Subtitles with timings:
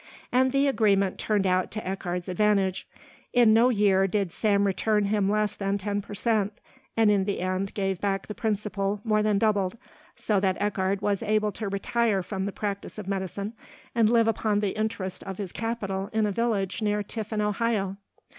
[0.31, 2.87] And the agreement turned out to Eckardt's advantage.
[3.33, 6.53] In no year did Sam return him less than ten per cent,
[6.97, 9.77] and in the end gave back the principal more than doubled
[10.15, 13.53] so that Eckardt was able to retire from the practice of medicine
[13.93, 17.97] and live upon the interest of his capital in a village near Tiffin, Ohio.